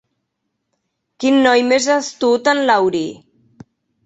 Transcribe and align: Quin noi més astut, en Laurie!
Quin 1.25 1.37
noi 1.43 1.65
més 1.73 1.87
astut, 1.97 2.51
en 2.55 2.63
Laurie! 2.73 3.15